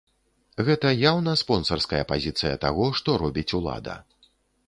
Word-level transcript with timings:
Гэта 0.67 0.87
яўна 1.09 1.35
спонсарская 1.41 2.01
пазіцыя 2.13 2.55
таго, 2.65 2.87
што 3.01 3.09
робіць 3.25 3.47
улада. 3.59 3.99